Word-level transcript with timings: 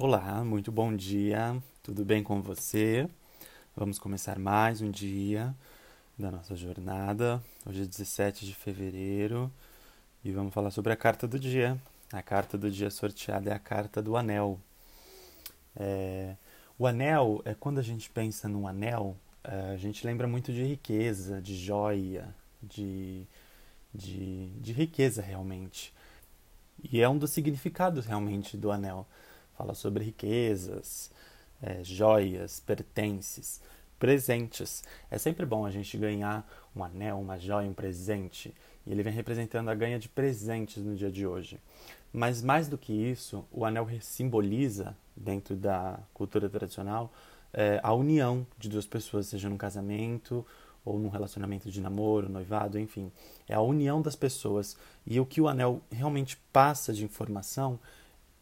Olá, 0.00 0.44
muito 0.44 0.70
bom 0.70 0.94
dia, 0.94 1.60
tudo 1.82 2.04
bem 2.04 2.22
com 2.22 2.40
você? 2.40 3.08
Vamos 3.76 3.98
começar 3.98 4.38
mais 4.38 4.80
um 4.80 4.92
dia 4.92 5.52
da 6.16 6.30
nossa 6.30 6.54
jornada. 6.54 7.42
Hoje 7.66 7.82
é 7.82 7.84
17 7.84 8.46
de 8.46 8.54
fevereiro 8.54 9.50
e 10.24 10.30
vamos 10.30 10.54
falar 10.54 10.70
sobre 10.70 10.92
a 10.92 10.96
carta 10.96 11.26
do 11.26 11.36
dia. 11.36 11.76
A 12.12 12.22
carta 12.22 12.56
do 12.56 12.70
dia 12.70 12.90
sorteada 12.90 13.50
é 13.50 13.52
a 13.52 13.58
carta 13.58 14.00
do 14.00 14.16
anel. 14.16 14.60
É... 15.74 16.36
O 16.78 16.86
anel 16.86 17.42
é 17.44 17.52
quando 17.52 17.80
a 17.80 17.82
gente 17.82 18.08
pensa 18.08 18.48
num 18.48 18.68
anel, 18.68 19.16
é, 19.42 19.72
a 19.72 19.76
gente 19.76 20.06
lembra 20.06 20.28
muito 20.28 20.52
de 20.52 20.62
riqueza, 20.62 21.42
de 21.42 21.56
joia, 21.56 22.32
de, 22.62 23.26
de, 23.92 24.46
de 24.60 24.72
riqueza 24.72 25.20
realmente. 25.20 25.92
E 26.84 27.00
é 27.00 27.08
um 27.08 27.18
dos 27.18 27.32
significados 27.32 28.06
realmente 28.06 28.56
do 28.56 28.70
anel 28.70 29.04
fala 29.58 29.74
sobre 29.74 30.04
riquezas, 30.04 31.10
é, 31.60 31.82
joias, 31.82 32.60
pertences, 32.60 33.60
presentes. 33.98 34.84
É 35.10 35.18
sempre 35.18 35.44
bom 35.44 35.66
a 35.66 35.70
gente 35.70 35.98
ganhar 35.98 36.48
um 36.74 36.84
anel, 36.84 37.18
uma 37.18 37.36
joia, 37.36 37.68
um 37.68 37.74
presente. 37.74 38.54
E 38.86 38.92
ele 38.92 39.02
vem 39.02 39.12
representando 39.12 39.68
a 39.68 39.74
ganha 39.74 39.98
de 39.98 40.08
presentes 40.08 40.84
no 40.84 40.94
dia 40.94 41.10
de 41.10 41.26
hoje. 41.26 41.58
Mas 42.12 42.40
mais 42.40 42.68
do 42.68 42.78
que 42.78 42.92
isso, 42.92 43.44
o 43.50 43.64
anel 43.64 43.88
simboliza, 44.00 44.96
dentro 45.16 45.56
da 45.56 45.98
cultura 46.14 46.48
tradicional, 46.48 47.12
é, 47.52 47.80
a 47.82 47.92
união 47.92 48.46
de 48.56 48.68
duas 48.68 48.86
pessoas, 48.86 49.26
seja 49.26 49.48
num 49.48 49.56
casamento 49.56 50.46
ou 50.84 50.98
num 50.98 51.08
relacionamento 51.08 51.68
de 51.68 51.80
namoro, 51.80 52.28
noivado, 52.28 52.78
enfim. 52.78 53.10
É 53.48 53.54
a 53.54 53.60
união 53.60 54.00
das 54.00 54.14
pessoas. 54.14 54.76
E 55.04 55.18
o 55.18 55.26
que 55.26 55.40
o 55.40 55.48
anel 55.48 55.82
realmente 55.90 56.36
passa 56.52 56.92
de 56.92 57.04
informação 57.04 57.80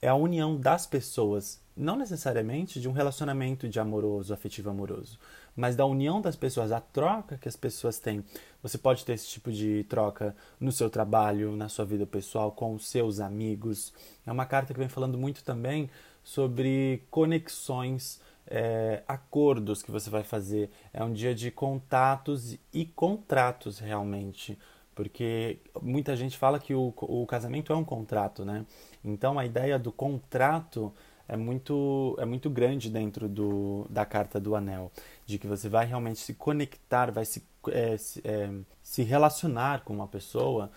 é 0.00 0.08
a 0.08 0.14
união 0.14 0.56
das 0.56 0.86
pessoas, 0.86 1.60
não 1.76 1.96
necessariamente 1.96 2.80
de 2.80 2.88
um 2.88 2.92
relacionamento 2.92 3.68
de 3.68 3.80
amoroso, 3.80 4.32
afetivo 4.32 4.70
amoroso, 4.70 5.18
mas 5.54 5.74
da 5.74 5.86
união 5.86 6.20
das 6.20 6.36
pessoas, 6.36 6.70
a 6.70 6.80
troca 6.80 7.38
que 7.38 7.48
as 7.48 7.56
pessoas 7.56 7.98
têm. 7.98 8.24
Você 8.62 8.76
pode 8.76 9.04
ter 9.04 9.14
esse 9.14 9.28
tipo 9.28 9.50
de 9.50 9.84
troca 9.84 10.36
no 10.60 10.70
seu 10.70 10.90
trabalho, 10.90 11.56
na 11.56 11.68
sua 11.68 11.84
vida 11.84 12.06
pessoal, 12.06 12.52
com 12.52 12.74
os 12.74 12.88
seus 12.88 13.20
amigos. 13.20 13.92
É 14.26 14.32
uma 14.32 14.44
carta 14.44 14.74
que 14.74 14.78
vem 14.78 14.88
falando 14.88 15.16
muito 15.16 15.42
também 15.42 15.88
sobre 16.22 17.02
conexões, 17.10 18.20
é, 18.46 19.02
acordos 19.08 19.82
que 19.82 19.90
você 19.90 20.10
vai 20.10 20.22
fazer. 20.22 20.70
É 20.92 21.02
um 21.02 21.12
dia 21.12 21.34
de 21.34 21.50
contatos 21.50 22.58
e 22.72 22.84
contratos 22.84 23.78
realmente 23.78 24.58
porque 24.96 25.58
muita 25.82 26.16
gente 26.16 26.38
fala 26.38 26.58
que 26.58 26.74
o, 26.74 26.92
o 26.96 27.26
casamento 27.26 27.70
é 27.70 27.76
um 27.76 27.84
contrato, 27.84 28.44
né? 28.44 28.64
Então 29.04 29.38
a 29.38 29.44
ideia 29.44 29.78
do 29.78 29.92
contrato 29.92 30.92
é 31.28 31.36
muito, 31.36 32.16
é 32.18 32.24
muito 32.24 32.48
grande 32.48 32.90
dentro 32.90 33.28
do, 33.28 33.86
da 33.90 34.06
carta 34.06 34.40
do 34.40 34.56
anel, 34.56 34.90
de 35.26 35.38
que 35.38 35.46
você 35.46 35.68
vai 35.68 35.84
realmente 35.84 36.18
se 36.18 36.32
conectar, 36.32 37.12
vai 37.12 37.26
se, 37.26 37.44
é, 37.68 37.96
se, 37.98 38.22
é, 38.24 38.50
se 38.82 39.02
relacionar 39.02 39.84
com 39.84 39.92
uma 39.92 40.08
pessoa 40.08 40.70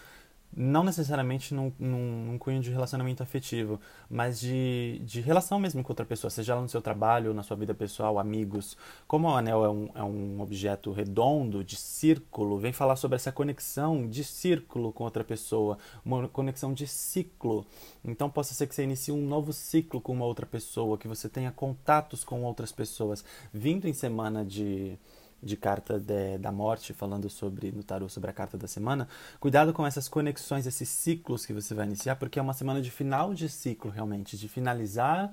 não 0.55 0.83
necessariamente 0.83 1.53
num, 1.53 1.71
num, 1.77 2.25
num, 2.25 2.37
cunho 2.37 2.61
de 2.61 2.71
relacionamento 2.71 3.21
afetivo, 3.21 3.79
mas 4.09 4.39
de, 4.39 4.99
de 5.05 5.21
relação 5.21 5.59
mesmo 5.59 5.83
com 5.83 5.91
outra 5.91 6.05
pessoa, 6.05 6.31
seja 6.31 6.53
ela 6.53 6.61
no 6.61 6.69
seu 6.69 6.81
trabalho, 6.81 7.33
na 7.33 7.43
sua 7.43 7.55
vida 7.55 7.73
pessoal, 7.73 8.17
amigos. 8.17 8.75
Como 9.07 9.27
o 9.27 9.35
anel 9.35 9.63
é 9.63 9.69
um, 9.69 9.89
é 9.95 10.03
um 10.03 10.41
objeto 10.41 10.91
redondo, 10.91 11.63
de 11.63 11.75
círculo, 11.75 12.57
vem 12.57 12.73
falar 12.73 12.95
sobre 12.95 13.15
essa 13.15 13.31
conexão 13.31 14.07
de 14.07 14.23
círculo 14.23 14.91
com 14.91 15.03
outra 15.03 15.23
pessoa, 15.23 15.77
uma 16.03 16.27
conexão 16.27 16.73
de 16.73 16.87
ciclo. 16.87 17.65
Então, 18.03 18.29
possa 18.29 18.53
ser 18.53 18.67
que 18.67 18.73
você 18.73 18.83
inicie 18.83 19.13
um 19.13 19.25
novo 19.25 19.53
ciclo 19.53 20.01
com 20.01 20.13
uma 20.13 20.25
outra 20.25 20.45
pessoa, 20.45 20.97
que 20.97 21.07
você 21.07 21.29
tenha 21.29 21.51
contatos 21.51 22.23
com 22.23 22.43
outras 22.43 22.71
pessoas, 22.71 23.23
vindo 23.53 23.87
em 23.87 23.93
semana 23.93 24.43
de 24.43 24.97
de 25.41 25.55
carta 25.55 25.99
de, 25.99 26.37
da 26.37 26.51
morte, 26.51 26.93
falando 26.93 27.29
sobre 27.29 27.71
no 27.71 27.83
tarot 27.83 28.11
sobre 28.11 28.29
a 28.29 28.33
carta 28.33 28.57
da 28.57 28.67
semana, 28.67 29.07
cuidado 29.39 29.73
com 29.73 29.85
essas 29.85 30.07
conexões, 30.07 30.65
esses 30.65 30.89
ciclos 30.89 31.45
que 31.45 31.53
você 31.53 31.73
vai 31.73 31.85
iniciar, 31.85 32.15
porque 32.15 32.39
é 32.39 32.41
uma 32.41 32.53
semana 32.53 32.81
de 32.81 32.91
final 32.91 33.33
de 33.33 33.47
ciclo 33.49 33.89
realmente, 33.89 34.37
de 34.37 34.47
finalizar 34.47 35.31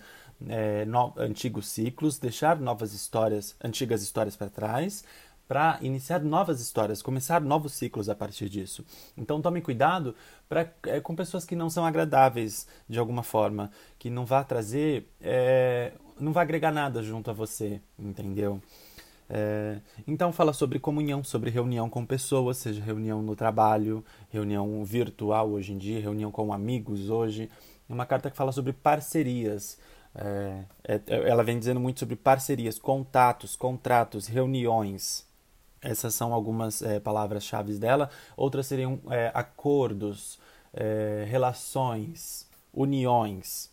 é, 0.49 0.85
no, 0.85 1.13
antigos 1.17 1.69
ciclos, 1.69 2.19
deixar 2.19 2.59
novas 2.61 2.93
histórias, 2.93 3.57
antigas 3.63 4.03
histórias 4.03 4.37
para 4.37 4.49
trás, 4.49 5.05
para 5.49 5.79
iniciar 5.81 6.21
novas 6.21 6.61
histórias, 6.61 7.01
começar 7.01 7.41
novos 7.41 7.73
ciclos 7.73 8.09
a 8.09 8.15
partir 8.15 8.49
disso. 8.49 8.85
Então 9.17 9.41
tome 9.41 9.61
cuidado 9.61 10.15
pra, 10.49 10.69
é, 10.85 11.01
com 11.01 11.15
pessoas 11.15 11.45
que 11.45 11.55
não 11.55 11.71
são 11.71 11.87
agradáveis 11.87 12.67
de 12.89 12.99
alguma 12.99 13.23
forma, 13.23 13.71
que 13.99 14.11
não 14.11 14.27
vá 14.27 14.43
trazer, 14.43 15.09
é, 15.21 15.93
não 16.19 16.33
vai 16.33 16.43
agregar 16.43 16.73
nada 16.73 17.03
junto 17.03 17.31
a 17.31 17.35
você, 17.35 17.81
entendeu? 17.99 18.61
É, 19.29 19.81
então 20.07 20.33
fala 20.33 20.53
sobre 20.53 20.79
comunhão, 20.79 21.25
sobre 21.25 21.51
reunião 21.51 21.91
com 21.91 22.07
pessoas, 22.07 22.59
seja 22.59 22.83
reunião 22.83 23.23
no 23.23 23.35
trabalho, 23.35 24.05
reunião 24.31 24.85
virtual 24.85 25.51
hoje 25.51 25.73
em 25.73 25.79
dia, 25.79 26.01
reunião 26.01 26.31
com 26.31 26.53
amigos 26.53 27.11
hoje. 27.11 27.51
É 27.89 27.93
uma 27.93 28.07
carta 28.07 28.31
que 28.31 28.37
fala 28.37 28.53
sobre 28.53 28.73
parcerias. 28.73 29.79
É, 30.15 30.65
é, 30.85 31.01
ela 31.29 31.45
vem 31.45 31.59
dizendo 31.59 31.81
muito 31.81 32.01
sobre 32.01 32.17
parcerias, 32.17 32.79
contatos, 32.79 33.55
contratos, 33.55 34.27
reuniões. 34.27 35.27
Essas 35.83 36.15
são 36.15 36.33
algumas 36.33 36.83
é, 36.83 36.99
palavras-chave 36.99 37.75
dela. 37.75 38.11
Outras 38.37 38.67
seriam 38.67 38.99
é, 39.11 39.31
acordos, 39.35 40.39
é, 40.73 41.25
relações, 41.29 42.49
uniões. 42.73 43.71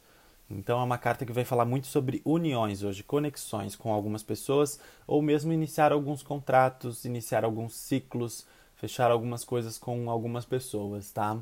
Então 0.57 0.79
é 0.79 0.83
uma 0.83 0.97
carta 0.97 1.25
que 1.25 1.31
vai 1.31 1.43
falar 1.43 1.65
muito 1.65 1.87
sobre 1.87 2.21
uniões 2.23 2.83
hoje, 2.83 3.03
conexões 3.03 3.75
com 3.75 3.91
algumas 3.91 4.23
pessoas, 4.23 4.79
ou 5.07 5.21
mesmo 5.21 5.51
iniciar 5.51 5.91
alguns 5.91 6.23
contratos, 6.23 7.05
iniciar 7.05 7.43
alguns 7.43 7.75
ciclos, 7.75 8.45
fechar 8.75 9.11
algumas 9.11 9.43
coisas 9.43 9.77
com 9.77 10.09
algumas 10.09 10.45
pessoas, 10.45 11.11
tá? 11.11 11.39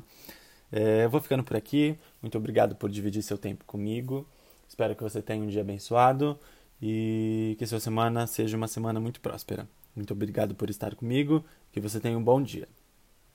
É, 0.70 1.04
eu 1.04 1.10
vou 1.10 1.20
ficando 1.20 1.44
por 1.44 1.56
aqui. 1.56 1.98
Muito 2.20 2.38
obrigado 2.38 2.74
por 2.74 2.90
dividir 2.90 3.22
seu 3.22 3.36
tempo 3.36 3.64
comigo. 3.64 4.26
Espero 4.68 4.96
que 4.96 5.02
você 5.02 5.20
tenha 5.20 5.42
um 5.42 5.48
dia 5.48 5.60
abençoado 5.60 6.38
e 6.80 7.54
que 7.58 7.66
sua 7.66 7.78
semana 7.80 8.26
seja 8.26 8.56
uma 8.56 8.68
semana 8.68 8.98
muito 8.98 9.20
próspera. 9.20 9.68
Muito 9.94 10.12
obrigado 10.12 10.54
por 10.54 10.70
estar 10.70 10.94
comigo. 10.94 11.44
Que 11.70 11.80
você 11.80 12.00
tenha 12.00 12.16
um 12.16 12.24
bom 12.24 12.42
dia. 12.42 12.66